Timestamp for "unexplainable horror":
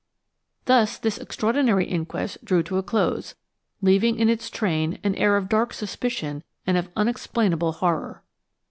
6.95-8.23